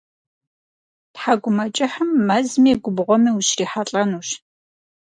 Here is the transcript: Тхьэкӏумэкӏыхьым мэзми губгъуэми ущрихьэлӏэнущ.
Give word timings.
Тхьэкӏумэкӏыхьым 1.13 2.09
мэзми 2.27 2.73
губгъуэми 2.83 3.31
ущрихьэлӏэнущ. 3.37 4.29